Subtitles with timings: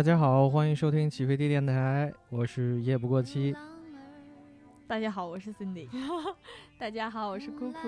[0.00, 3.54] 大家好，欢迎收听起飞地电台，我是夜不过期。
[4.86, 5.88] 大家好，我是 Cindy。
[6.80, 7.78] 大家好，我是酷酷。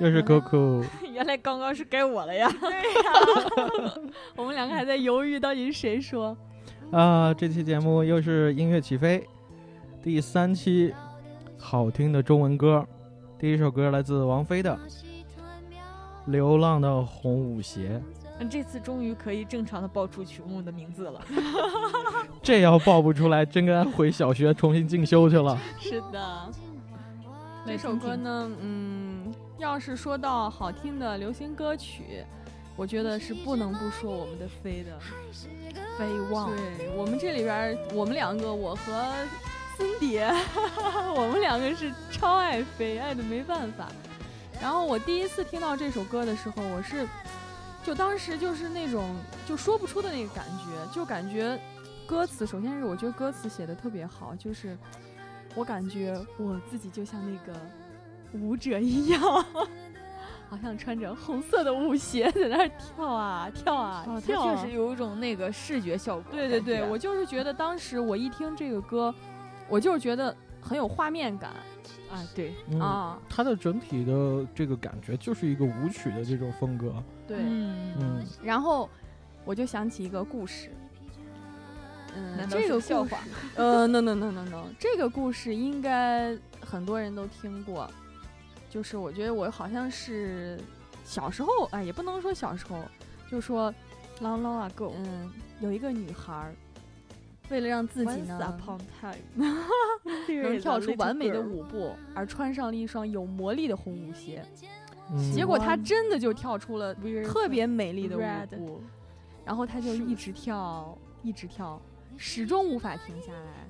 [0.00, 0.82] 又是酷酷。
[1.14, 2.50] 原来刚刚是该我了呀。
[2.60, 4.10] 对呀。
[4.34, 6.36] 我们两个还在犹豫，到底是谁说。
[6.90, 9.24] 啊，这期节目又是音乐起飞，
[10.02, 10.92] 第三期，
[11.56, 12.84] 好听的中文歌。
[13.38, 14.76] 第一首歌来自王菲的
[16.32, 18.02] 《流浪的红舞鞋》。
[18.48, 21.20] 这次终于可以正常的报出曲目的名字了。
[22.42, 25.58] 这要报不出来，真该回小学重新进修去了。
[25.78, 26.50] 是的。
[27.66, 32.24] 这首歌呢，嗯，要是说到好听的流行歌曲，
[32.74, 34.98] 我觉得是不能不说我们的飞的。
[35.98, 36.50] 飞望。
[36.56, 39.12] 对我们这里边，我们两个，我和
[39.76, 40.26] 森蝶，
[41.14, 43.86] 我们两个是超爱飞，爱的没办法。
[44.60, 47.06] 然后我第一次听到这首歌的时候，我是。
[47.84, 51.58] 就当时就是那种就说不出的那个感觉，就感觉
[52.06, 54.76] 歌词，首先是我觉得歌词写的特别好，就是
[55.54, 57.58] 我感觉我自己就像那个
[58.38, 59.20] 舞者一样，
[60.48, 66.24] 好像穿着红色的舞鞋在那儿跳啊跳啊跳，确实有一种那个视觉效果。
[66.30, 69.14] 对对对，我就是觉得当时我一听这个歌，
[69.68, 71.52] 我就是觉得很有画面感。
[72.10, 76.92] 啊，对啊，它的整体的这个感觉就是一个舞曲的这种风格。
[77.30, 78.90] 对，嗯，然后
[79.44, 80.70] 我就想起一个故事。
[82.16, 83.18] 嗯，这个笑话？
[83.54, 87.88] 呃，no no no no no，这个故事应该很多人都听过。
[88.68, 90.58] 就是我觉得我好像是
[91.04, 92.82] 小时候，哎，也不能说小时候，
[93.30, 93.72] 就说
[94.20, 96.52] long long ago，嗯，有一个女孩。
[97.48, 98.38] 为了让自己呢
[99.34, 104.44] 能跳出完美的舞步，而穿上了一双有魔力的红舞鞋，
[105.34, 106.94] 结果他真的就跳出了
[107.24, 108.20] 特别美丽的舞
[108.56, 108.82] 步，
[109.44, 111.80] 然后他就一直跳，一直跳，
[112.16, 113.66] 始终无法停下来，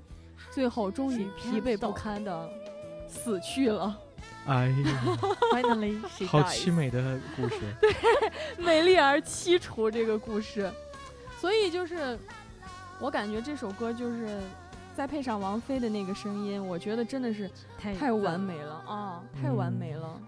[0.51, 2.51] 最后终于疲惫不堪的
[3.09, 3.99] 死去了。
[4.47, 5.19] 哎呀，
[6.27, 7.93] 好凄美的故事， 对，
[8.59, 10.71] 美丽而凄楚这个故事，
[11.39, 12.19] 所以就是。
[13.03, 14.39] 我感觉这首歌就是
[14.95, 20.21] 再配上王菲的那个声音，我觉得真的是太太完美了啊，太完美了。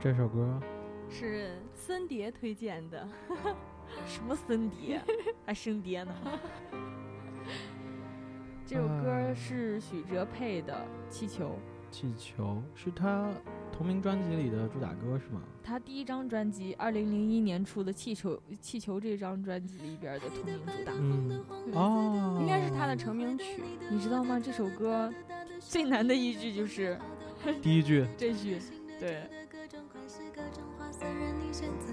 [0.00, 0.60] 这首歌
[1.10, 3.08] 是森碟推荐的，
[4.06, 5.02] 什么森碟？
[5.44, 6.14] 还生碟呢？
[8.64, 11.46] 这首歌是许哲佩的《气球》。
[11.90, 13.32] 气球是他
[13.72, 15.40] 同名专辑里的主打歌是吗？
[15.64, 20.92] 他第一张专辑二零零一年出的《气球》，《气球》这张专辑里边的同名主打。
[20.92, 21.44] 嗯
[21.74, 23.64] 哦，应该是他的成名曲。
[23.90, 24.38] 你知道吗？
[24.38, 25.12] 这首歌
[25.58, 26.96] 最难的一句就是
[27.60, 28.60] 第一句，这句
[29.00, 29.22] 对。
[29.78, 31.86] 想快些，各种花色任你选择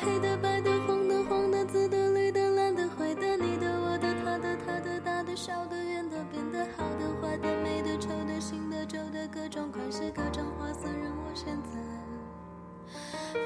[0.00, 11.70] 黑的、白的、红的、黄的、紫的、绿的、蓝的、灰的，你的、我的、他的、他的、大的、小的、圆的、扁的、好的、坏的、美的、丑的、新的、旧的，各种款式、各种花色，任我选择。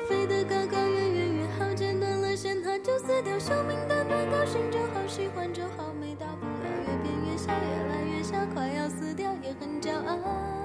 [0.07, 3.39] 飞得高高、远远、越好，剪断了线，它就死掉。
[3.39, 10.60] 生命短短，高兴就好，喜欢就好，没大不了，越变越小，越来越小，快要死掉，也很骄傲。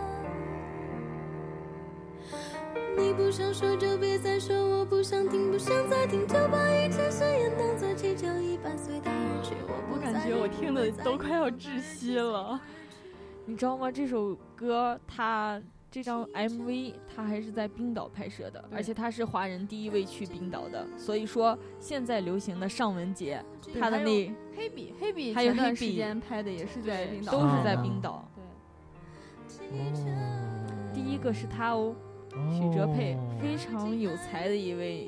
[2.97, 9.55] 你不想说就别再说，我不想听，不想再听，就把一切誓言当作气球一般随它而去。
[9.91, 12.59] 我感觉我听的都快要窒息了。
[13.45, 13.91] 你知道吗？
[13.91, 15.61] 这首歌它
[15.91, 20.85] 这张 MV 它还是在冰岛拍摄的，而且他是华人第一位去冰岛的。
[20.97, 23.39] 所以说，现在流行的尚雯婕，
[23.79, 28.27] 她的那黑笔，黑笔还有前段黑笔时间拍的也是在冰岛，都是在啊冰岛。
[29.59, 31.95] 对，哦，第一个是他哦，
[32.51, 35.07] 许哲佩，哦非常有才的一位。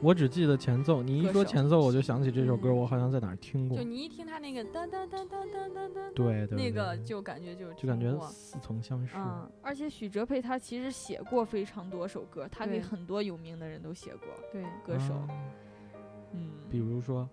[0.00, 3.84] 我只记得前奏，你一说前奏，我就想起这首歌，我好像在哪儿听过就。
[3.84, 9.16] 你一听他那个当当当当当当当，对对，那个就感觉就就感觉似曾相识。
[9.16, 14.62] 嗯，而且许哲佩他其实写过非常多首歌，他给很多有名的人都写过对。
[14.84, 15.14] 歌手。
[15.14, 15.28] 啊
[16.32, 17.28] 嗯，比如说，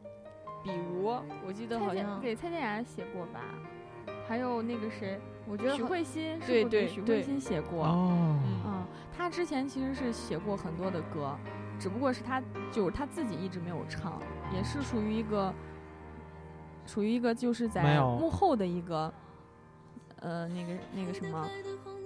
[0.61, 1.05] 比如
[1.47, 3.39] 我记得好像给蔡健雅写过吧？
[4.27, 7.83] 还有那个谁，许我觉得好慧欣是对不是给许慧欣写过？
[7.83, 8.85] 哦，嗯，
[9.17, 11.35] 他之前其实是写过很多的歌，
[11.79, 12.39] 只不过是他
[12.71, 14.21] 就是他自己一直没有唱，
[14.53, 15.51] 也是属于一个
[16.85, 19.11] 属于一个就是在幕后的一个
[20.19, 21.49] 呃那个那个什么，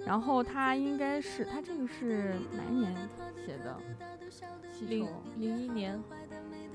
[0.06, 2.94] 然后他应该是他这个是哪一年
[3.44, 3.76] 写的？
[4.72, 6.02] 气零球零一年，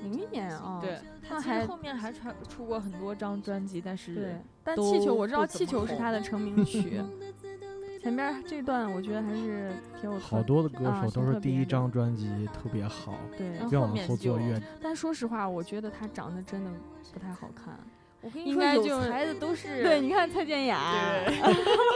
[0.03, 7.01] 零一年啊，对他那还其实后面还传出过很多张专辑，但是对，但气球我知道气球是他的成名曲，
[8.01, 16.71] 前边这段我觉得还是挺有特好多的歌啊手都是第一张专辑特别好，对然，后越往后面就后做越但说实话，我觉得他长得真的
[17.13, 17.77] 不太好看。
[18.21, 20.79] 我跟你说，有应该就才的都是 对，你看蔡健雅，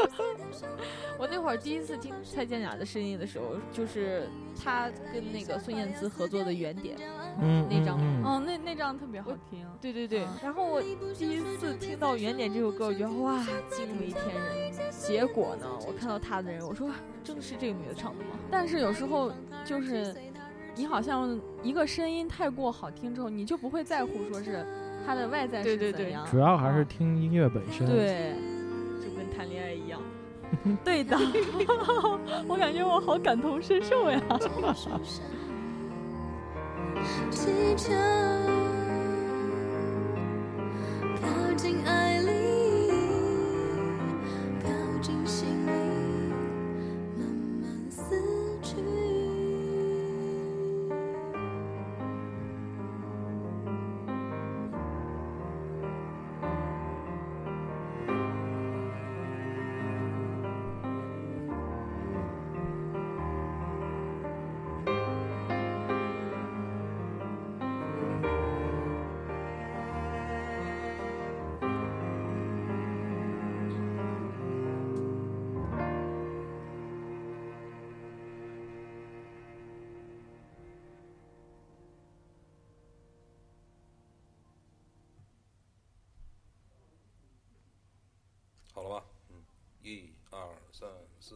[1.20, 4.28] 我那会儿第一次听蔡健雅的声音的时候，就是
[4.62, 6.98] 她跟那个孙燕姿合作的《原点》。
[7.42, 9.66] 嗯那张嗯那那张特别好听。
[9.82, 10.82] 对对对嗯，然后我
[11.18, 14.72] 第一次听到《原点》这首歌，我觉得哇，惊为天人。
[14.92, 16.90] 结果呢，我看到她的人，我说
[17.24, 18.32] 真的是这个女的唱的吗？
[18.52, 19.32] 但是有时候
[19.66, 20.16] 就是
[20.76, 24.64] 你好像一个声音太过好听之后，你就不会在乎说是
[25.06, 26.26] 她的外在对对对是怎样。
[26.30, 27.86] 主要还是嗯听音乐本身。
[27.92, 28.34] 对
[29.02, 30.00] 就跟谈恋爱一样。
[30.84, 31.18] 对的，
[32.48, 34.22] 我感觉我好感同身受呀。
[41.22, 42.53] 靠近爱里，
[89.84, 90.40] 一二
[90.72, 90.90] 三
[91.20, 91.36] 四。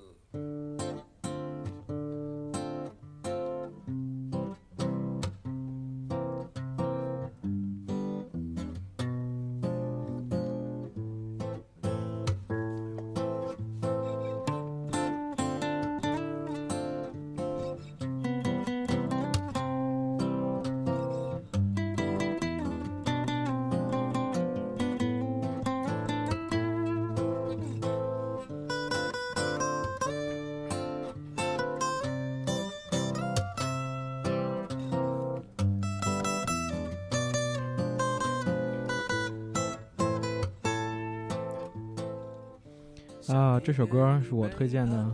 [43.30, 45.12] 啊，这首歌是我推荐的。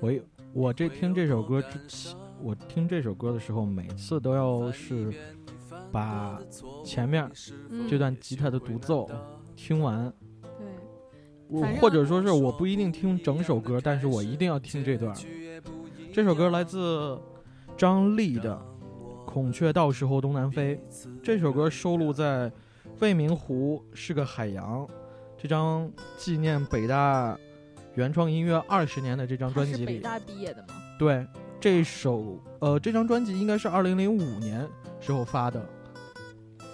[0.00, 0.12] 我
[0.52, 5.12] 我这听这首歌之前，我听这首歌的时候，每次都要是
[5.90, 6.40] 把
[6.84, 7.28] 前面
[7.70, 9.10] 嗯这段吉他的独奏
[9.56, 10.12] 听完，
[10.58, 10.66] 对，
[11.48, 15.16] 我或者说是我不一定听整首歌，但是我一定要听这段。
[16.12, 17.18] 这首歌来自
[17.76, 18.54] 张力的
[19.24, 20.76] 《孔雀到时候东南飞》，
[21.22, 22.50] 这首歌收录在
[23.00, 24.86] 《未名湖是个海洋》
[25.42, 27.36] 这张纪念北大
[27.96, 29.78] 原创音乐二十年的这张专辑里。
[29.80, 30.74] 是北大毕业的吗？
[30.96, 31.26] 对，
[31.58, 34.64] 这首呃这张专辑应该是二零零五年
[35.00, 35.68] 时候发的，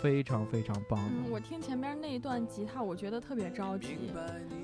[0.03, 1.01] 非常非常棒。
[1.11, 3.97] 嗯，我听前边那一段吉他，我觉得特别着急，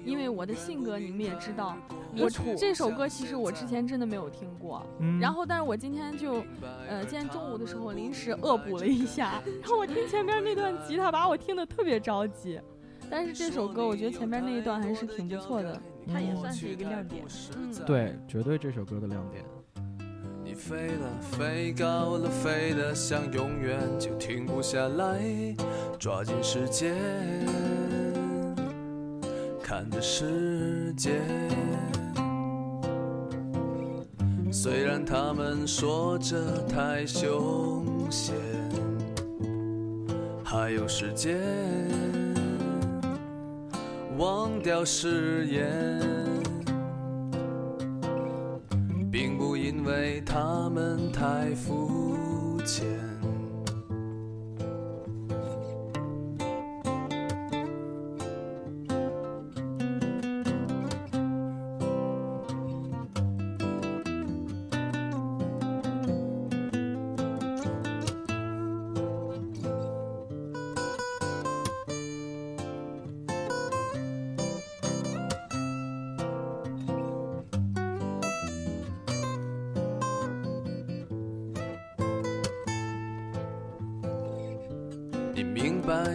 [0.05, 1.75] 因为我的性格你们也知道，
[2.15, 6.45] 我这首歌其实我之前真的没有听过，嗯，然后但是我今天就，
[6.87, 12.61] 呃，今天中午的时候临时恶补了一下，然后我听前边那段吉他，把我听得特别着急。
[13.11, 15.81] 但是这首歌我觉得前面那一段还是挺不错的，
[16.13, 17.25] 它也算是一个亮点。
[17.57, 19.45] 嗯，对，绝对这首歌的亮点。
[20.45, 25.21] 你飞了，飞高了，飞得像永远就停不下来，
[25.99, 26.95] 抓紧时间，
[29.63, 31.21] 看着世界。
[34.53, 38.35] 虽然他们说着太凶险，
[40.45, 41.41] 还有时间
[44.17, 46.01] 忘掉誓言，
[49.11, 53.14] 并不因为他们太肤浅。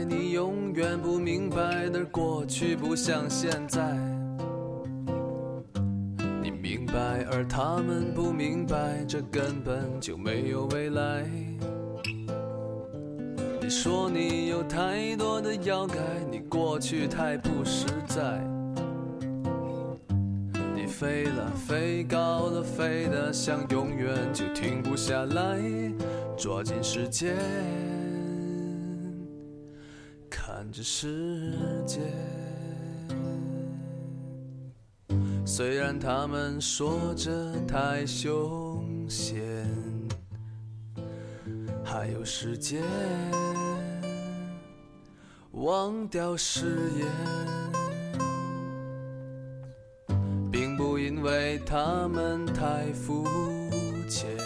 [0.07, 3.95] 你永远不明白的过去不像现在。
[6.41, 11.25] 你明白，而他们不明白，这根本就没有未来。
[13.61, 15.97] 你说你有太多的要改，
[16.31, 18.43] 你过去太不实在。
[20.75, 25.59] 你飞了，飞高了，飞得像永远就停不下来，
[26.35, 27.35] 抓紧时间。
[30.71, 31.51] 这世
[31.85, 31.99] 界，
[35.43, 37.31] 虽然他们说着
[37.67, 39.33] 太凶险，
[41.83, 42.83] 还有时间
[45.53, 47.07] 忘掉誓言，
[50.51, 53.25] 并不因为他们太肤
[54.07, 54.38] 浅。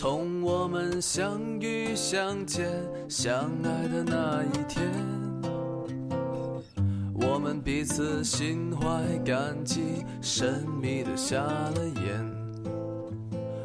[0.00, 2.66] 从我们相遇、相见、
[3.06, 4.90] 相爱的那一天，
[7.12, 8.88] 我们彼此心怀
[9.26, 12.18] 感激，神秘的瞎了眼。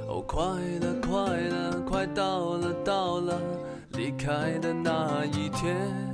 [0.10, 0.44] 哦，快
[0.82, 3.40] 了，快了，快到了，到了，
[3.92, 6.05] 离开的那一天。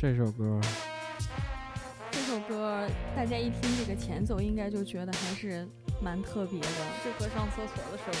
[0.00, 0.58] 这首歌
[2.10, 5.68] 这首歌大家一听这个前奏，应该就觉得还是
[6.02, 6.66] 蛮特别的。
[7.02, 8.14] 适合上厕所的时候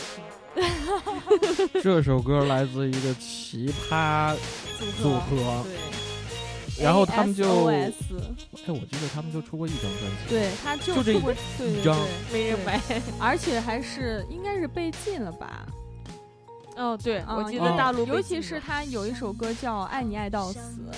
[1.72, 1.80] 听。
[1.82, 4.36] 这首歌来自一个奇葩
[4.78, 5.64] 组组合，
[6.76, 7.90] 对，然后他们就哎，
[8.66, 12.78] 我记得他们就出过一张专辑，对，他就出过一张对，没人买。
[13.18, 15.66] 而且还是应该是被禁了吧？
[16.76, 20.94] 哦，对，我嗯记得大陆尤其是他有一首歌叫《爱你爱到死》，对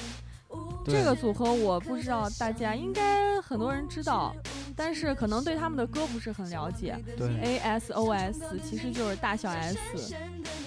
[0.85, 4.35] 这个组合我不知道大家应该很多人知道，
[4.77, 6.97] 但是可能对他们的歌不是很了解。
[7.17, 7.29] 对
[7.61, 9.79] ASOS 其实就是大小 S、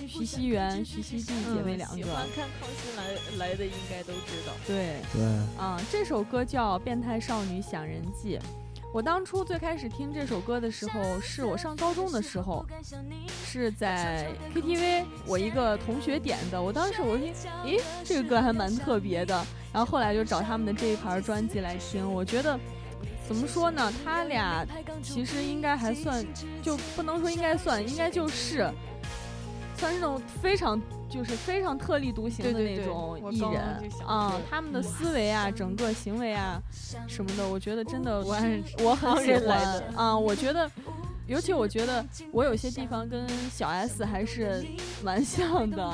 [0.07, 1.97] 徐熙媛、徐熙娣姐妹两个。
[1.97, 4.53] 喜欢看康熙来来的应该都知道。
[4.65, 5.23] 对，对，
[5.57, 8.37] 啊、这首歌叫《变态少女想人记》。
[8.95, 12.65] 我当初最开始听这首歌的时候，是我上高中的时候，
[13.43, 16.63] 是在 KTV，我一个同学点的。
[16.63, 17.33] 我当时我听，
[17.65, 19.35] 诶，这个歌还蛮特别的。
[19.73, 22.57] 然后后来就找他们的这一盘专辑来听，我觉得
[23.27, 23.91] 怎么说呢？
[24.01, 24.65] 他俩
[25.03, 26.25] 其实应该还算，
[26.63, 28.71] 就不能说应该算，应该就是
[29.77, 33.61] 算是那种非常就是非常特立独行的那种艺人
[34.05, 36.61] 啊说，他们的思维啊，整个行为啊
[37.07, 40.69] 什么的，我觉得真的我很我很喜欢的啊，我觉得。
[41.27, 44.63] 尤其我觉得我有些地方跟小 S 还是
[45.03, 45.91] 蛮像的，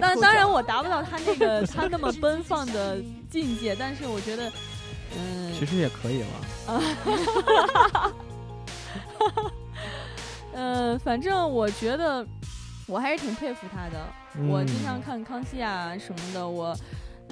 [0.00, 4.50] 但当然我达不到他那个他那么奔放的境界，但是我觉得，
[5.18, 8.12] 嗯，其实也可以了。
[10.54, 12.26] 呃，反正我觉得
[12.86, 14.06] 我还是挺佩服他的。
[14.48, 16.76] 我经常嗯看康熙啊什么的，我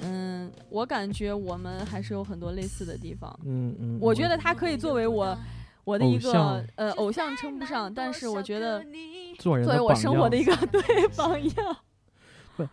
[0.03, 3.39] 嗯，我感觉我们还是有很多类似的地方。
[3.45, 5.37] 嗯嗯，我觉得他可以作为我
[5.83, 8.83] 我的一个呃偶像称不上，但是我觉得
[9.37, 11.77] 作为我生活的一个对榜样。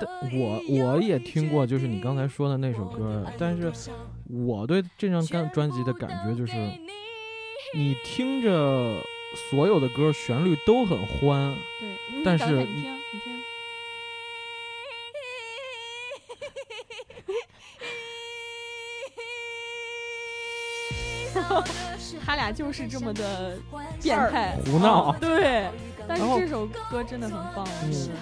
[0.00, 0.08] 但
[0.38, 3.70] 我我也听过，就是你刚才说的那首歌，但是
[4.26, 6.54] 我对这张专专辑的感觉就是，
[7.76, 8.96] 你听着
[9.34, 11.56] 所有的歌旋律都很欢，
[12.24, 13.42] 但是等一下你听你听，
[22.24, 23.56] 他俩就是这么的
[24.00, 25.68] 变态胡闹啊对，
[26.06, 27.66] 但是这首歌真的很棒，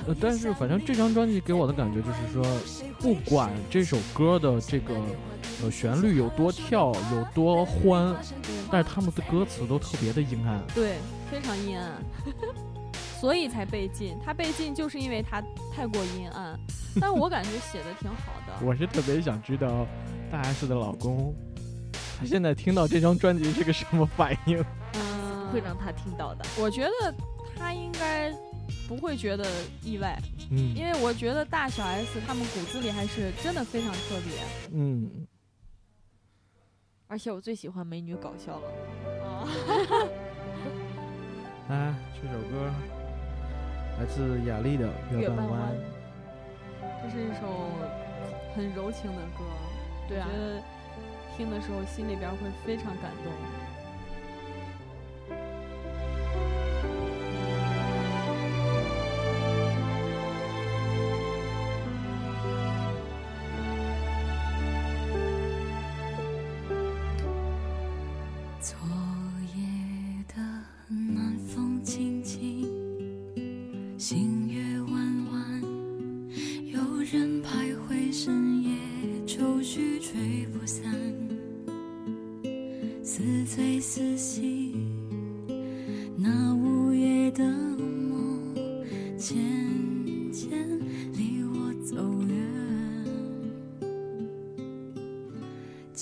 [0.06, 2.44] 嗯但是反正这张专辑给我的感觉就是说，
[2.98, 4.94] 不管这首歌的这个
[5.62, 8.14] 呃旋律有多跳有多欢，
[8.70, 10.60] 但是他们的歌词都特别的阴暗。
[10.74, 10.96] 对，
[11.30, 11.92] 非常阴暗，
[13.20, 14.16] 所以才被禁。
[14.24, 15.42] 他被禁就是因为他
[15.74, 16.58] 太过阴暗，
[17.00, 18.52] 但我感觉写的挺好的。
[18.66, 19.86] 我是特别想知道
[20.30, 21.34] 大 S 的老公，
[22.20, 24.62] 他现在听到这张专辑是个什么反应？
[24.92, 26.44] 嗯，会让他听到的。
[26.58, 27.14] 我觉得
[27.56, 28.30] 他应该
[28.86, 29.46] 不会觉得
[29.82, 34.38] 意外，嗯因为我觉得大小 S 他们骨子里还是真的非常特别。
[34.74, 35.26] 嗯，
[37.08, 38.68] 而且我最喜欢美女搞笑了。
[39.24, 39.48] 啊，
[41.70, 42.70] 来这首歌
[43.98, 45.72] 来自雅丽的《月月半弯。
[47.02, 47.70] 这是一首
[48.54, 49.42] 很柔情的歌，
[50.06, 50.62] 对啊我觉得
[51.40, 53.69] 听的时候心里边会非常感动。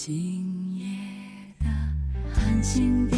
[0.01, 0.87] 今夜
[1.59, 1.67] 的
[2.33, 3.09] 繁星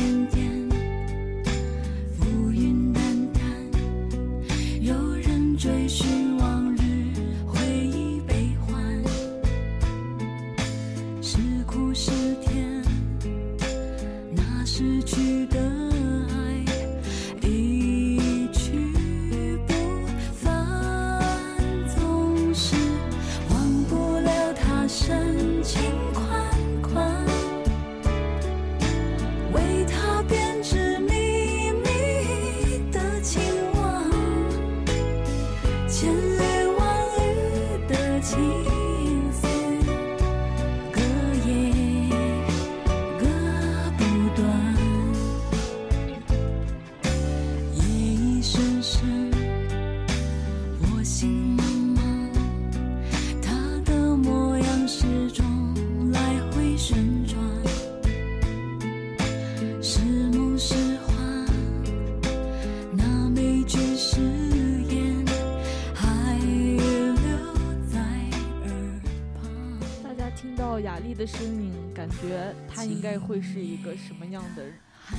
[74.41, 74.63] 样的，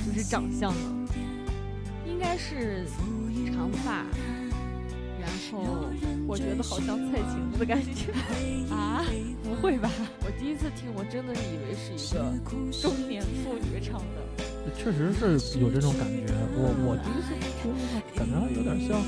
[0.06, 1.08] 就是长相呢？
[2.06, 2.84] 应该是
[3.52, 4.04] 长发，
[5.20, 5.86] 然后
[6.26, 8.12] 我觉得好像蔡琴的感觉。
[8.74, 9.04] 啊，
[9.42, 9.90] 不会吧？
[10.24, 12.32] 我第一次听，我真的是以为是一个
[12.80, 14.22] 中年妇女唱的。
[14.76, 16.32] 确实是有这种感觉。
[16.54, 17.74] 我我第一次听，
[18.14, 19.00] 感觉有点像，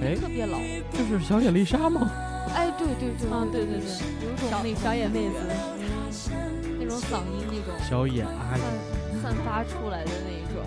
[0.00, 0.58] 哎，特别老。
[0.92, 2.10] 这是小野丽莎吗？
[2.54, 3.86] 哎，对对对，啊，对对对，
[4.24, 5.36] 有一种小那种小野妹子，
[6.78, 8.60] 那种嗓音，那种小野阿姨。
[9.22, 10.64] 散散发出来的那种，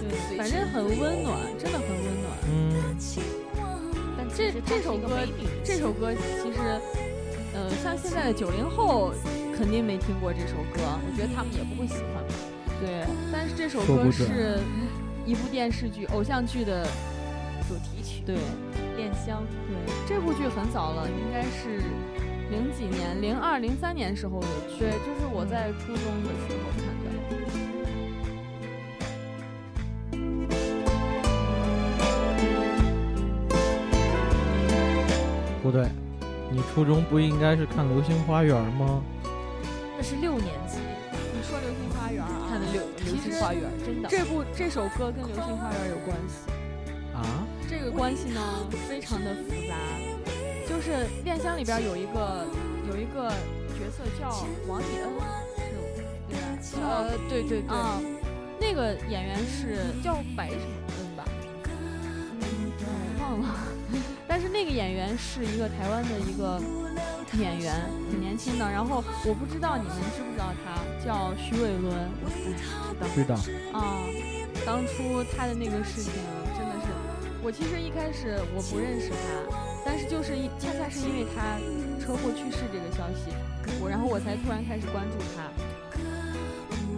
[0.00, 2.32] 对，反正很温暖，真的很温暖。
[2.48, 2.82] 嗯，
[4.16, 5.18] 但这这首歌，
[5.62, 6.58] 这首歌其实，
[7.54, 9.12] 呃，像现在的九零后
[9.56, 12.24] 肯定没听过这首歌，我觉得他们也不会喜欢。
[12.80, 14.58] 对，但是这首歌是
[15.24, 16.84] 一部电视剧、偶像剧的
[17.68, 18.36] 主题曲，对，
[18.96, 19.76] 恋香，对，
[20.08, 21.78] 这部剧很早了，应该是
[22.50, 24.78] 零几年，零二零三年时候的剧。
[24.80, 26.85] 对，就是我在初中的时候
[35.66, 35.88] 不对，
[36.52, 39.02] 你初中不应该是看《流星花园》吗？
[39.96, 42.30] 那是六年级你说《流星花园》啊？
[42.48, 44.08] 看的《流流星花园》，真的。
[44.08, 46.48] 这部这首歌跟《流星花园》有关系。
[47.12, 47.42] 啊？
[47.68, 48.40] 这个关系呢，
[48.88, 49.74] 非常的复杂。
[50.68, 50.92] 就是
[51.24, 52.46] 《恋香》里边有一个
[52.88, 53.28] 有一个
[53.74, 55.10] 角色叫王以恩，
[56.62, 56.86] 是对吧？
[56.88, 58.00] 呃，对对对，啊，
[58.60, 60.62] 那个演员是叫白什么
[60.98, 61.24] 恩吧？
[61.64, 63.75] 嗯，我忘了。
[64.36, 66.60] 但是那个演员是一个台湾的一个
[67.40, 67.72] 演员，
[68.10, 68.70] 挺年轻的。
[68.70, 73.34] 然后我不知道你们知不知道他叫徐伟伦，我不知道。
[73.40, 73.80] 知道。
[73.80, 73.96] 啊，
[74.66, 76.12] 当初他的那个事情
[76.52, 76.92] 真的是，
[77.42, 81.56] 我其实一开始我不认识他，但是就是一恰恰是因为他
[81.98, 83.32] 车祸去世这个消息，
[83.80, 85.48] 我然后我才突然开始关注他。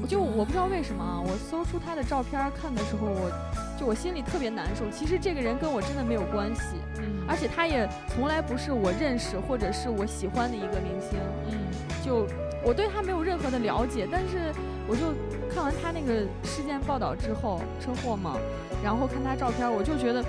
[0.03, 3.31] 我就我不知道为什么啊，我搜出他的照片看的时候，我
[3.79, 4.91] 就我心里特别难受。
[4.91, 11.19] 其实这个人跟我真的没有关系，嗯而且他也从来不是我认识或者是我喜欢的一个明星。
[11.51, 11.59] 嗯，
[12.05, 12.27] 就
[12.65, 14.53] 我对他没有任何的了解，但是
[14.89, 15.15] 我就
[15.55, 18.37] 看完他那个事件报道之后，车祸嘛，
[18.83, 20.23] 然后看他照片，我就觉得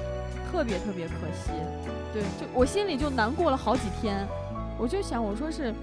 [0.52, 1.52] 特别特别可惜。
[2.14, 4.28] 对，就我心里就难过了好几天，
[4.78, 5.74] 我就想，我说是，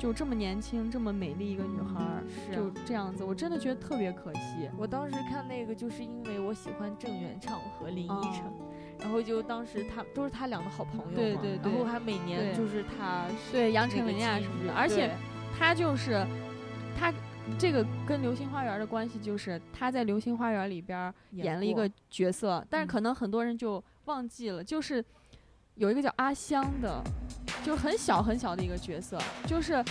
[0.00, 4.70] 就这么年轻、这么美丽一个女孩儿，是啊就这样子，我真的觉得特别可惜。
[4.78, 8.66] 我当时看那个，就是因为我喜欢郑元畅和林依晨，哦
[8.98, 15.16] 然后就当时他都是他俩的好朋友嘛，对对对然后还每年就是他对，杨丞琳啊什么的，而且对
[15.58, 16.26] 他就是
[16.98, 17.12] 他
[17.58, 25.04] 这个跟《流星花园》的关系，就是他在《流星花园》里边儿演了一个角色，但是嗯可能很多人就忘记了，就是
[25.80, 27.02] 有一个叫阿香的，
[27.64, 29.82] 就很小很小的一个角色，就是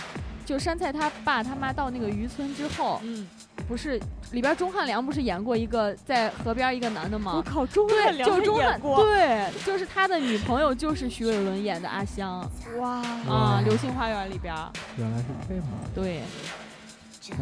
[0.46, 3.26] 就山菜他爸他妈到那个渔村之后，嗯，
[3.66, 4.00] 不是
[4.30, 7.32] 里边钟汉良不是演过一个在河边一个男的吗？
[7.34, 12.48] 我靠，钟，汉良还就钟汉，对，就是他的女朋友就是徐伟伦演的阿香
[12.78, 14.54] 哇，啊，哇《流星花园》里边，
[14.96, 15.64] 原来是这样。
[15.92, 16.20] 对，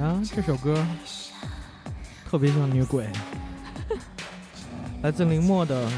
[0.03, 0.83] 啊，这首歌
[2.27, 3.07] 特别像女鬼，
[5.05, 5.87] 来自林默的《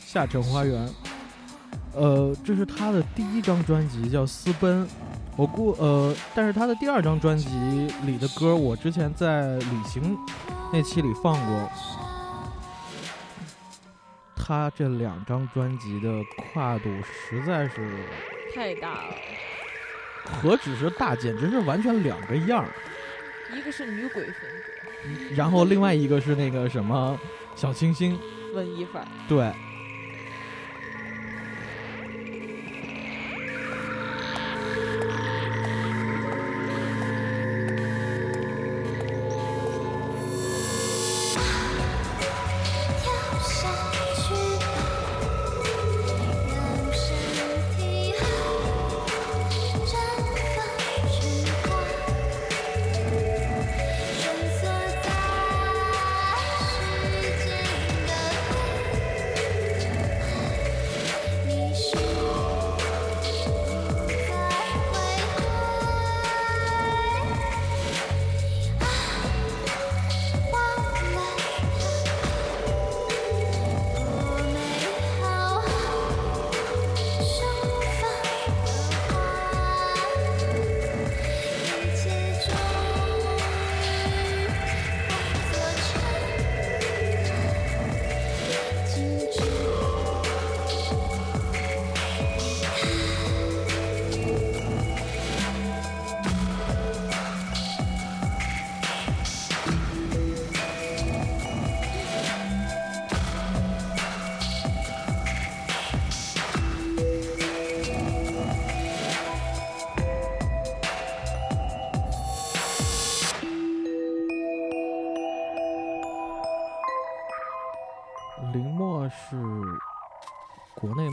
[0.00, 0.88] 下城花园》。
[1.94, 4.86] 呃，这是他的第一张专辑，叫《私奔》。
[5.36, 7.48] 我估呃，但是他的第二张专辑
[8.04, 10.16] 里的歌，我之前在旅行
[10.72, 11.70] 那期里放过。
[14.36, 18.04] 他这两张专辑的跨度实在是，
[18.54, 19.14] 太大了。
[20.24, 22.68] 何止是大，简直是完全两个样儿。
[23.56, 27.18] 一个是女鬼风格，然后另外一个是那个什么
[27.54, 28.18] 小清新，
[28.54, 29.52] 文艺范儿，对，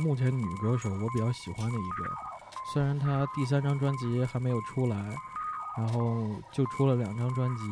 [0.10, 2.12] 目前女歌手我比较喜欢的一个，
[2.74, 4.98] 虽然她第三张专辑还没有出来，
[5.78, 7.64] 然后就出了两张专辑。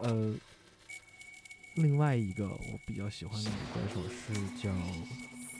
[0.00, 0.34] 呃，
[1.74, 4.70] 另外一个我比较喜欢的女歌手是叫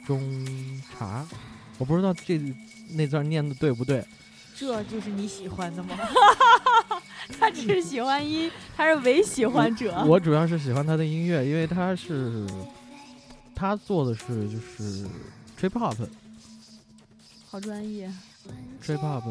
[0.04, 1.24] 中茶，
[1.78, 2.36] 我不知道这
[2.90, 4.04] 那字念的对不对。
[4.56, 5.96] 这就是你喜欢的吗？
[7.38, 10.04] 他只是喜欢一，他是唯喜欢者。
[10.04, 12.44] 我主要是喜欢他的音乐，因为他是
[13.62, 15.06] 他做的是就是
[15.56, 15.96] trip hop，
[17.48, 18.12] 好专业。
[18.84, 19.22] trip hop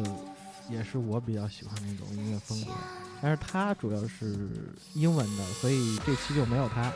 [0.70, 2.72] 也是我比较喜欢那种音乐风格，
[3.20, 4.48] 但是他主要是
[4.94, 6.90] 英文的，所以这期就没有他，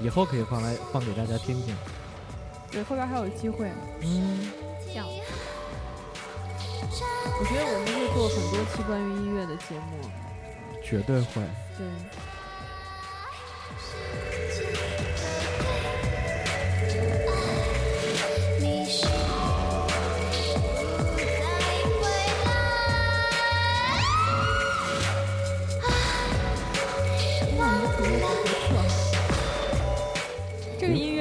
[0.00, 1.74] 以后可以放来放给大家听听。
[2.70, 3.72] 对，后边还有机会。
[4.02, 4.48] 嗯，
[4.86, 9.98] 这样，我觉得我们会做很多期关于音乐的节目。
[10.84, 11.42] 绝对会。
[11.76, 11.84] 对，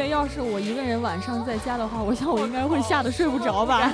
[0.09, 3.93] 要是我一个人晚上在家的话，我想我应该会吓得睡不着吧。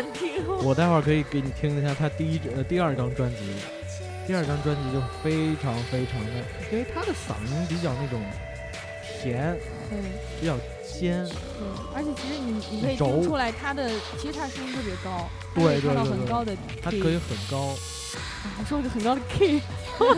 [0.64, 3.38] 我待会儿可以给你听一下他第一呃第二张专辑，
[4.26, 6.32] 第二张专辑就非常非常的，
[6.72, 8.22] 因为他的嗓音比较那种
[9.22, 9.58] 甜，
[9.92, 9.98] 嗯
[10.40, 10.56] 比较
[11.04, 11.36] 尖，对，
[11.94, 17.76] 而且其实你你可以听出来他的，其实他声音特别高，他可对以唱到对对对很高的它可以很高，
[18.58, 19.62] 你说个很高的 key，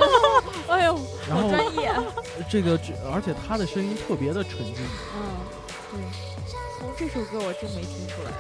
[0.70, 1.92] 哎呦，然后专业。
[2.50, 4.76] 这个这而且他的声音特别的纯净，
[5.16, 5.20] 嗯，
[5.92, 6.00] 对，
[6.80, 8.32] 从这首歌我真没听出来，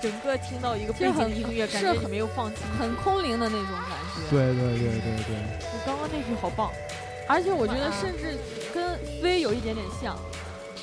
[0.00, 2.62] 整个听到一个背景音乐，感是很觉你没有放弃。
[2.78, 4.30] 很空灵的那种感觉。
[4.30, 5.36] 对对对对对，
[5.72, 6.70] 你刚刚那句好棒，
[7.28, 8.38] 而且我觉得啊甚至
[8.72, 10.16] 跟飞有一点点像，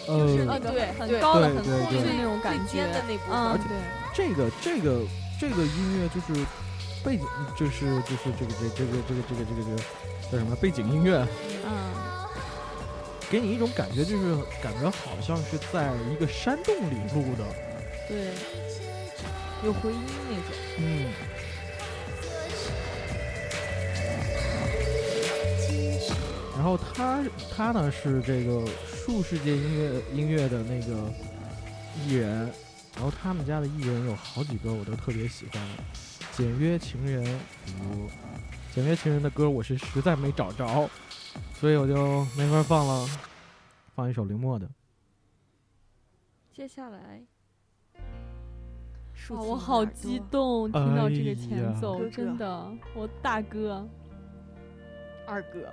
[0.07, 2.91] 呃，那个对对很高的、对对很空灵的对那种感觉尖。
[2.91, 3.35] 的那部分。
[3.35, 3.77] 嗯，而且对，
[4.13, 5.05] 这个这个
[5.39, 6.45] 这个音乐就是
[7.03, 9.77] 背景，就是就是这个这这个这个这个这个这个
[10.31, 11.25] 叫什么背景音乐，
[11.65, 11.71] 嗯，
[13.29, 17.45] 给你一种感觉，就是感觉好像是在一个山洞里录的，
[18.07, 18.27] 对，
[19.63, 20.45] 有回音那种。
[20.79, 21.05] 嗯。
[26.63, 27.21] 然后他
[27.53, 31.11] 他呢是这个数世界音乐音乐的那个
[32.07, 32.49] 艺人，
[32.95, 35.83] 然后他们家的艺人有好几个我都特别喜欢的，
[36.31, 37.21] 简约情人，
[37.65, 38.07] 比如
[38.73, 40.89] 简约情人的歌我是实在没找着，
[41.53, 43.09] 所以我就没法放了，
[43.93, 44.65] 放一首林默的。
[46.53, 47.21] 接下来，
[49.31, 50.17] 哇，我好激。
[50.31, 53.85] 动，听到这个前奏，真的，我大哥，
[55.27, 55.67] 二哥，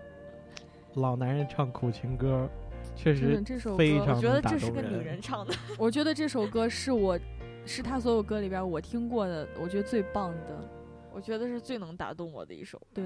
[1.00, 2.48] 老男人唱苦情歌，
[2.94, 5.54] 确实这首歌，非常我觉得这是个女人唱的。
[5.78, 7.18] 我觉得这首歌是我，
[7.66, 10.70] 是他所有歌里边我听过的，我觉得最棒的。
[11.12, 12.80] 我觉得是最能打动我的一首。
[12.94, 13.04] 对，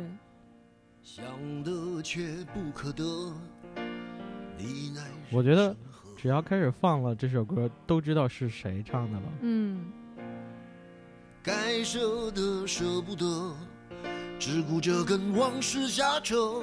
[1.03, 1.25] 想
[1.63, 3.03] 得却不可得，
[4.59, 5.03] 你乃
[5.33, 5.75] 我觉得
[6.17, 9.27] 只要开始放了这首歌，都知道是谁唱的了。
[9.41, 9.91] 嗯，
[11.43, 13.55] 该舍的舍不得，
[14.39, 16.63] 只顾着跟往事瞎扯。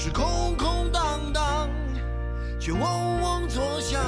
[0.00, 1.68] 是空空荡荡，
[2.60, 4.00] 却嗡嗡作响，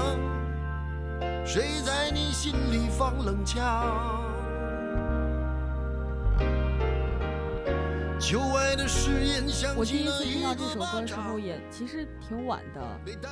[1.45, 4.25] 谁在你心里放冷枪？
[8.21, 12.81] 旧爱的誓言像我第一次听到这首歌的时候掌也其实挺晚的，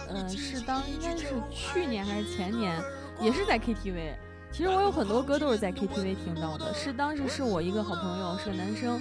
[0.09, 2.77] 嗯、嗯，是当应该是去年还是前年，
[3.21, 4.17] 也是在 KTV。
[4.51, 9.01] 其实我有很多歌都是在 KTV 听到的，是当时是我一个好朋友，是个男生，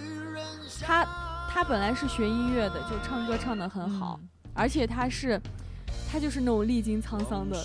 [0.79, 1.03] 他
[1.49, 4.19] 他本来是学音乐的，就唱歌唱得很好，
[4.53, 5.41] 而且他是
[6.11, 7.57] 他就是那种历经沧桑的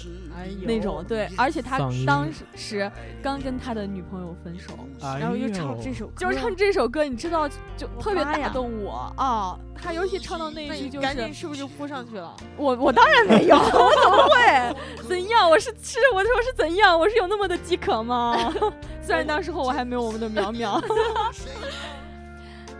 [0.62, 2.90] 那种，对，而且他当时
[3.22, 9.58] 刚跟他的女朋友分手，然后又唱这首歌，就是唱这首歌，你知道就特别打动我啊！
[9.74, 12.34] 他尤其唱到那一句就是赶紧是不是就扑上去了？
[12.56, 15.08] 我我当然没有， 我怎么会？
[15.08, 15.48] 怎样？
[15.50, 16.98] 我是是我说是怎样？
[16.98, 18.52] 我是有那么的饥渴吗？
[19.02, 20.80] 虽然当时候我还没有我们的苗苗。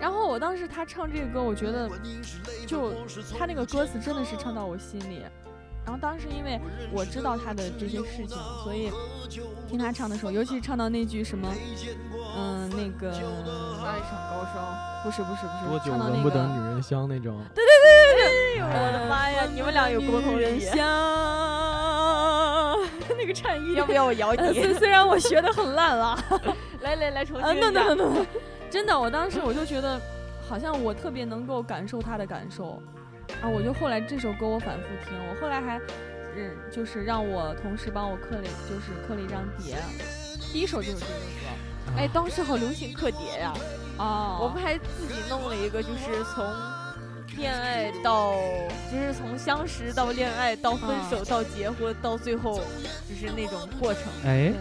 [0.02, 1.88] 然后我当时他唱这个歌，我觉得
[2.66, 2.92] 就
[3.38, 5.22] 他那个歌词真的是唱到我心里。
[5.84, 6.60] 然后当时因为
[6.92, 8.90] 我知道他的这些事情，所以
[9.68, 11.48] 听他唱的时候，尤其是唱到那句什么，
[12.36, 14.74] 嗯，那个爱上高烧。
[15.04, 17.40] 不是不是不是，多久唱到那闻不得个女人香那种。
[17.54, 19.44] 哎呦我的妈呀！
[19.54, 20.76] 你们俩有共同语人香，
[23.16, 24.38] 那个颤音，要不要我咬你？
[24.60, 24.74] 虽你？
[24.74, 26.18] 虽然我学的很烂了，
[26.82, 28.26] 来来来，重啊，新一下那那那那，
[28.72, 30.00] 真的，我当时我就觉得，
[30.48, 32.82] 好像我特别能够感受他的感受，
[33.42, 35.78] 啊，我就后来这首歌我反复听，我后来还，
[36.34, 39.76] 嗯，就是让我同事帮我刻了，就是刻了一张碟，
[40.50, 41.98] 第一首就是这首歌。
[41.98, 43.52] 哎，当时好流行刻碟呀，
[43.98, 46.42] 哦，我们还自己弄了一个，就是从
[47.36, 48.32] 恋爱到，
[48.90, 52.60] 就是从相识到恋爱到分手到结婚到最后，
[53.06, 54.04] 就是那种过程。
[54.24, 54.54] 哎对，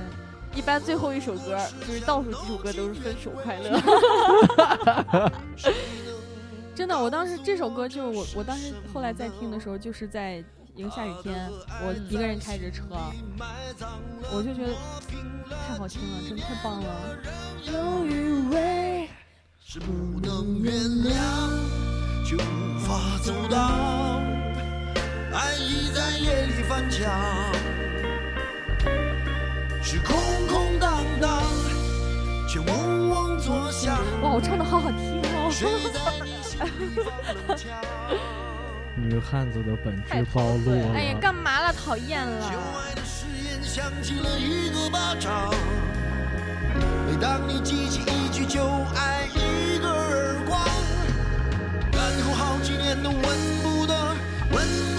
[0.56, 5.32] 一般最后一首歌，就是倒数几首歌都是分手快乐。
[6.76, 10.44] 真的，我当时这首歌就我我当时后来在听的时候，就是在
[10.76, 11.50] 一个下雨天，
[11.86, 12.84] 我一个人开着车，
[14.32, 14.74] 我就觉得
[15.50, 16.88] 太好听了，真的太棒了。
[19.64, 21.14] 是不能原谅，
[22.26, 24.20] 却无法走到。
[25.34, 27.10] 爱已在夜里翻墙，
[29.92, 30.16] 是空
[30.48, 31.44] 空荡荡，
[32.48, 33.98] 却嗡嗡作响。
[34.22, 35.92] 哇，我唱的好好听谁哦！
[35.92, 37.04] 在你心里放
[37.46, 37.68] 了 枪？
[38.96, 41.74] 女汉子的本质暴露了哎呀，干嘛了？
[41.74, 42.88] 讨厌旧了！
[42.88, 45.54] 爱的誓言响起了一个巴掌。
[47.06, 48.64] 每当你记起一句就
[48.96, 50.58] 爱，一个耳光，
[51.92, 53.22] 然后好几年都闻
[53.62, 53.94] 不得、
[54.54, 54.91] 闻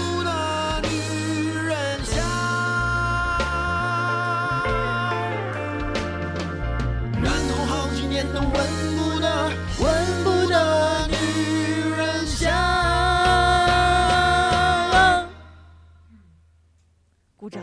[17.43, 17.61] 鼓掌。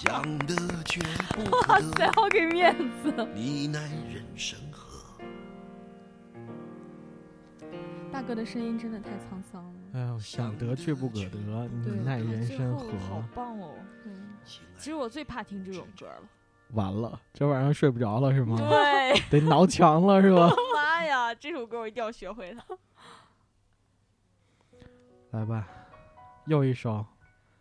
[0.00, 1.00] 想得却
[1.36, 3.12] 不哇塞，得，好给面子！
[3.32, 3.78] 你奈
[4.12, 5.22] 人生何？
[8.10, 9.72] 大哥的声音真的太沧桑了。
[9.94, 11.38] 哎呦，想得却不可得，
[11.70, 13.22] 你奈人生何好？
[13.36, 13.70] 棒哦！
[14.04, 14.34] 嗯，
[14.76, 16.22] 其实我最怕听这种歌了。
[16.72, 18.56] 完了，这晚上睡不着了是吗？
[18.58, 20.50] 对，得挠墙了是吧？
[20.74, 22.64] 妈呀，这首歌我一定要学会它。
[25.30, 25.68] 来吧，
[26.46, 27.06] 又一首，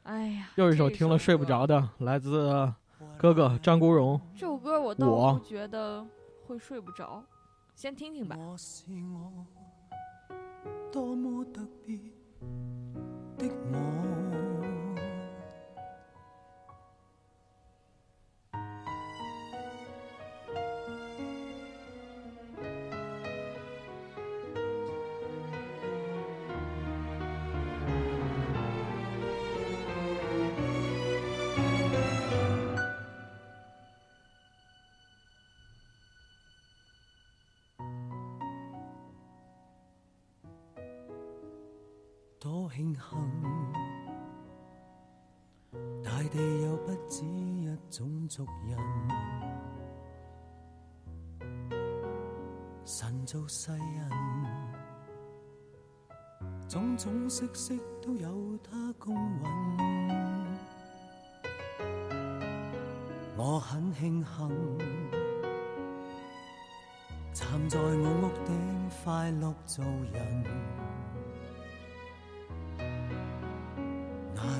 [0.05, 2.71] 哎呀，又一首听了睡不着的，来自
[3.17, 4.21] 哥哥张国荣。
[4.35, 6.05] 这首歌我倒我不觉得
[6.45, 7.23] 会睡不着，
[7.73, 8.37] 先听听吧。
[8.37, 9.45] 我是我，
[10.91, 11.97] 多么特别
[13.37, 14.04] 的我。
[46.03, 48.77] 大地有不止一種族人，
[52.85, 54.09] 神造世人，
[56.67, 59.43] 種種色色都有他公允。
[63.37, 64.49] 我很慶幸，
[67.33, 68.49] 站在我屋頂
[69.03, 70.43] 快樂做人。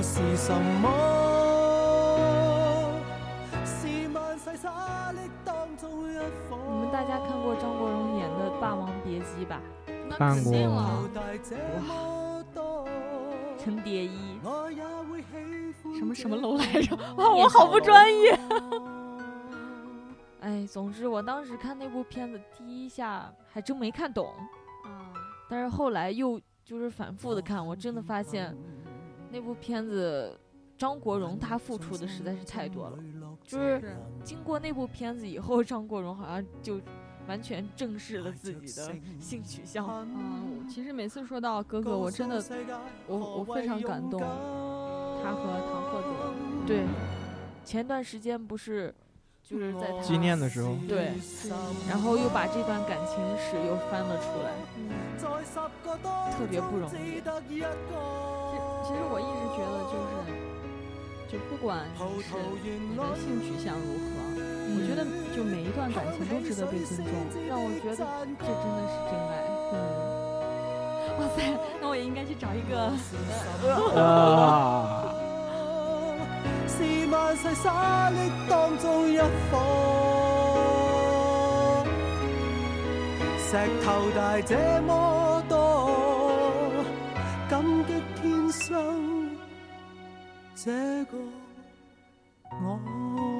[0.00, 0.48] 我是什
[0.80, 0.88] 么？
[3.66, 6.16] 是萬世沙礫當中一
[6.48, 6.56] 顆。
[6.72, 9.60] 你们大家看过张国荣演的《霸王別姬》吧？
[10.08, 11.06] 那看肯定过了。
[11.14, 11.54] 大這
[11.86, 12.88] 麼多
[13.58, 14.40] 陈蝶衣，
[15.98, 16.96] 什么什麼這樓來着？
[17.18, 18.38] 哇，我好不小楼專業。
[20.40, 24.28] 哎，总之我当时看那部片子第一下还真没看懂，
[24.82, 25.12] 啊，
[25.46, 28.56] 但是后来又就是反复的看，我真的发现
[29.30, 30.38] 那部片子
[30.76, 32.98] 张国荣他付出的实在是太多了。
[33.44, 36.80] 就是是经过那部片子以后，张国荣好像就
[37.26, 39.86] 完全正视了自己的性取向。
[39.88, 42.42] 嗯，其实每次说到哥哥，我真的
[43.06, 46.08] 我我非常感动，他和唐鹤德。
[46.66, 46.84] 对，
[47.64, 48.94] 前段时间不是
[49.42, 51.12] 就是在他纪念的时候对，
[51.88, 54.52] 然后又把这段感情史又翻了出来。
[56.36, 57.20] 特别不容易
[58.90, 60.26] 其其实我一直觉得就是，
[61.30, 62.34] 就不管你是
[62.74, 64.18] 你的性取向如何，
[64.74, 67.14] 我觉得就每一段感情都值得被尊重，
[67.48, 69.32] 让我觉得这真的是真爱。
[69.70, 69.78] 嗯，
[71.20, 71.38] 哇塞，
[71.80, 72.90] 那我也应该去找一个。
[73.94, 75.14] 啊，
[76.66, 79.16] 是万世沙砾當中一
[79.52, 79.54] 顆，
[83.38, 85.19] 石頭大這麼
[90.54, 91.18] 这个
[92.50, 93.39] 我。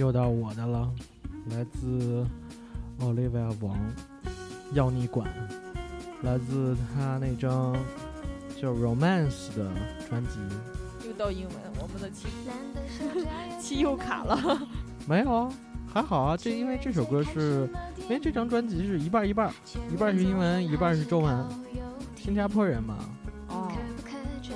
[0.00, 0.90] 又到我的了，
[1.50, 2.26] 来自
[3.00, 3.76] Olivia 王，
[4.72, 5.28] 要你管，
[6.22, 7.76] 来自他那张
[8.58, 9.70] 叫《Romance》的
[10.08, 10.38] 专辑。
[11.06, 12.28] 又到英文，我们的七
[13.60, 14.66] 七 又卡了。
[15.06, 15.52] 没有啊，
[15.92, 16.34] 还好啊。
[16.34, 17.68] 这因为这首歌是，
[18.04, 19.52] 因为这张专辑是一半一半，
[19.92, 21.46] 一半是英文，一半是中文。
[22.16, 22.96] 新加坡人嘛，
[23.48, 23.70] 哦，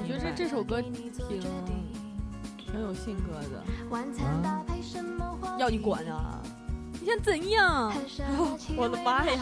[0.00, 1.12] 我觉得这这首歌挺
[2.56, 3.62] 挺有性格的。
[4.24, 4.63] 啊，
[5.58, 6.40] 要你管啊！
[7.00, 7.92] 你想怎样？
[8.76, 9.32] 我的妈呀！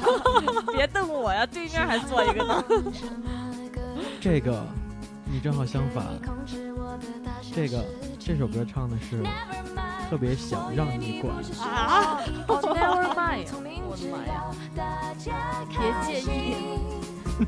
[0.75, 2.65] 别瞪我呀，对面还坐一个呢。
[4.21, 4.65] 这个
[5.25, 6.05] 你正好相反，
[7.55, 7.85] 这个
[8.19, 9.23] 这首歌唱的是
[10.11, 11.35] 特别想让你管。
[11.61, 13.47] 啊！Never mind，
[13.89, 14.45] 我的妈呀！
[15.69, 16.23] 别介意。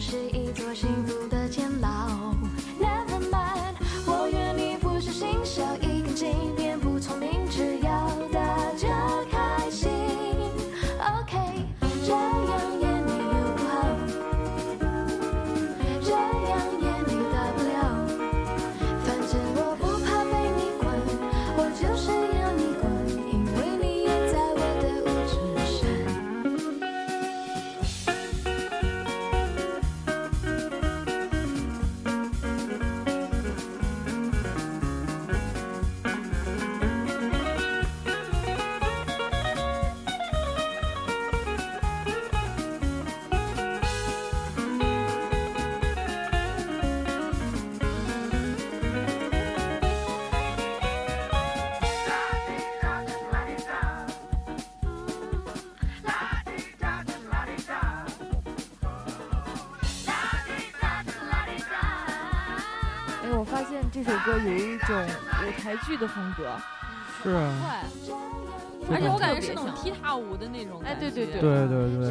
[0.00, 1.27] 是一座幸福
[65.04, 66.44] 舞台剧的风格。
[67.22, 67.52] 是啊，
[68.86, 71.10] 快，而且我感觉是那种踢踏舞的那种哎感觉。
[71.10, 72.10] 对对对对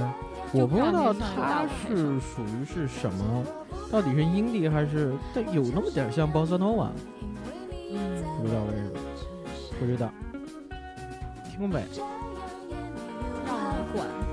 [0.51, 3.43] 对，我不知道就感觉像有大它是属于是什么，
[3.89, 6.89] 到底是 indie 还是但有那么点像 bossa nova，
[7.89, 8.99] 嗯，不知道为什么，
[9.79, 10.11] 不知道，
[11.49, 11.85] 听呗。
[13.45, 14.26] 让我管。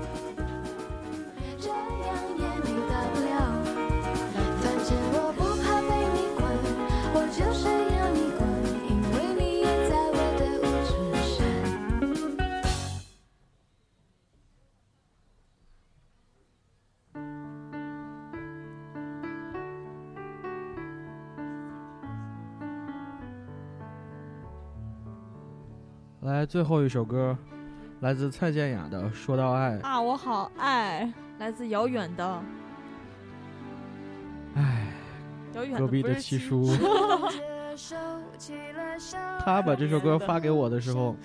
[26.45, 27.35] 来，最后一首歌，
[28.01, 29.71] 来自蔡健雅的《说到爱》。
[29.81, 31.11] 啊，我好爱。
[31.39, 32.41] 来自遥远的，
[34.53, 34.85] 唉，
[35.53, 36.69] 遥远的隔壁的七叔，
[39.43, 41.15] 他把这首歌发给我的时候，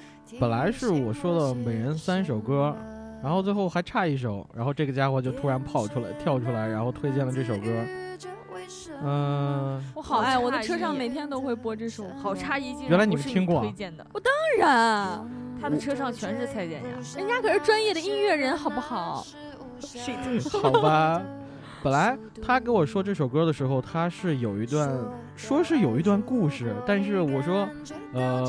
[0.40, 2.74] 本来是我说的每人三首歌，
[3.22, 7.70] 然后最后还差一首，然后这个家伙就突然跑出来跳出来，然后推荐了这首歌。
[9.02, 12.10] 嗯、我好爱，我的车上每天都会播这首歌。
[12.22, 15.28] 好差一，竟然原来你们听过啊推荐的，当然，
[15.60, 16.88] 他的车上全是蔡健雅。
[17.16, 19.24] 人家可是专业的音乐人，好不好？
[20.62, 21.22] 好吧，
[21.82, 24.90] 本来他跟我说这首歌的时候，他是有一段
[25.34, 27.66] 说是有一段故事，但是我说，
[28.12, 28.44] 呃，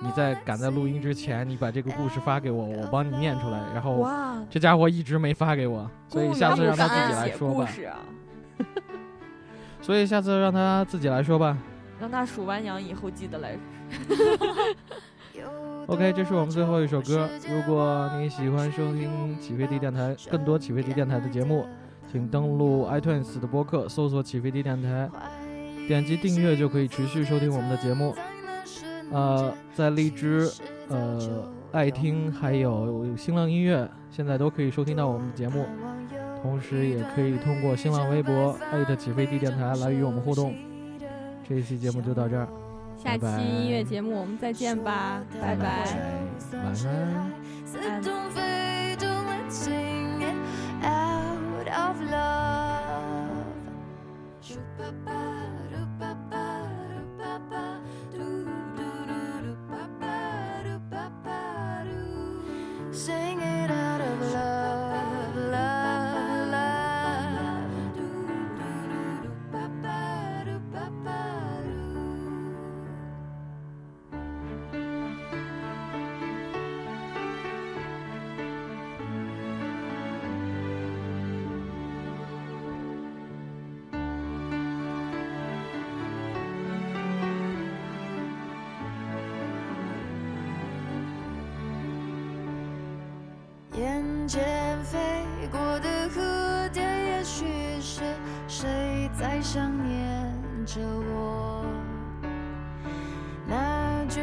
[0.00, 3.60] 你在赶在录音之前，你把这个故事发给我，我帮你念出来。
[3.74, 7.54] 然后哇，这家伙一直没发给我，所以下次让他自己来说吧。
[7.54, 7.98] 故事啊，
[9.82, 11.58] 所以下次让他自己来说吧。
[12.00, 13.58] 让他数完羊以后记得来。
[15.86, 17.28] OK，这是我们最后一首歌。
[17.48, 21.66] 如果你喜欢收听起飞地电台更多起飞地电台的节目，
[22.10, 25.10] 请登录 iTunes 的播客，搜索起飞地电台，
[25.88, 28.14] 点击订阅就可以持续收听我们的节目。
[29.10, 30.48] 呃，在荔枝、
[30.88, 35.64] 呃爱听还有新浪音乐，现在都可以收听到我们的节目。
[36.42, 40.54] 同时，也可以通过新浪微博艾特起飞地电台来与我们互动。
[41.48, 42.48] 这一期节目就到这儿，
[42.96, 45.86] 下期音乐节目我们再见吧，拜拜。
[46.52, 47.32] 晚安。
[94.32, 94.98] 间飞
[95.50, 97.44] 过的蝴蝶，也许
[97.82, 98.00] 是
[98.48, 100.32] 谁在想念
[100.64, 101.66] 着我。
[103.46, 104.22] 那句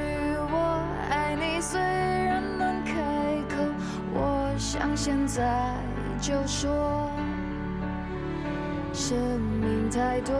[0.49, 2.93] 我爱你虽然难开
[3.49, 3.57] 口，
[4.15, 5.75] 我想现在
[6.19, 7.11] 就说。
[8.91, 9.15] 生
[9.61, 10.33] 命太多